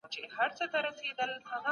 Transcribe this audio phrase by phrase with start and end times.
[0.35, 1.39] پاړسوبه وي چاودلی